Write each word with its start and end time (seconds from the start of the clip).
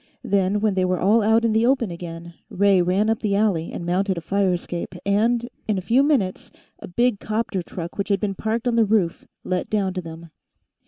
Then, 0.23 0.61
when 0.61 0.73
they 0.73 0.83
were 0.83 0.99
all 0.99 1.21
out 1.21 1.45
in 1.45 1.51
the 1.53 1.67
open 1.67 1.91
again, 1.91 2.33
Ray 2.49 2.81
ran 2.81 3.07
up 3.07 3.19
the 3.19 3.35
alley 3.35 3.71
and 3.71 3.85
mounted 3.85 4.17
a 4.17 4.21
fire 4.21 4.51
escape, 4.55 4.95
and, 5.05 5.47
in 5.67 5.77
a 5.77 5.81
few 5.85 6.01
minutes, 6.01 6.49
a 6.79 6.87
big 6.87 7.19
'copter 7.19 7.61
truck 7.61 7.99
which 7.99 8.09
had 8.09 8.19
been 8.19 8.33
parked 8.33 8.67
on 8.67 8.77
the 8.77 8.83
roof 8.85 9.27
let 9.43 9.69
down 9.69 9.93
to 9.93 10.01
them. 10.01 10.31